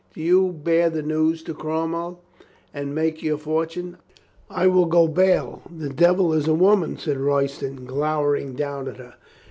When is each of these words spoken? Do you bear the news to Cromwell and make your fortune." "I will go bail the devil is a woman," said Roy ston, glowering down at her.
Do 0.15 0.19
you 0.19 0.51
bear 0.53 0.89
the 0.89 1.03
news 1.03 1.43
to 1.43 1.53
Cromwell 1.53 2.21
and 2.73 2.95
make 2.95 3.21
your 3.21 3.37
fortune." 3.37 3.97
"I 4.49 4.65
will 4.65 4.87
go 4.87 5.07
bail 5.07 5.61
the 5.69 5.89
devil 5.89 6.33
is 6.33 6.47
a 6.47 6.55
woman," 6.55 6.97
said 6.97 7.17
Roy 7.17 7.45
ston, 7.45 7.85
glowering 7.85 8.53
down 8.55 8.87
at 8.87 8.97
her. 8.97 9.13